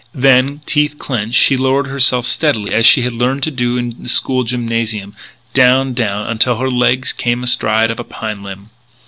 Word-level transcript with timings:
Then, 0.15 0.61
teeth 0.65 0.97
clenched, 0.97 1.37
she 1.39 1.55
lowered 1.55 1.85
herself 1.85 2.25
steadily 2.25 2.73
as 2.73 2.87
she 2.87 3.03
had 3.03 3.13
learned 3.13 3.43
to 3.43 3.51
do 3.51 3.77
in 3.77 3.95
the 4.01 4.09
school 4.09 4.43
gymnasium, 4.43 5.15
down, 5.53 5.93
down, 5.93 6.25
until 6.25 6.57
her 6.57 6.71
legs 6.71 7.13
came 7.13 7.43
astride 7.43 7.91
of 7.91 7.99
a 7.99 8.03
pine 8.03 8.41
limb. 8.41 8.71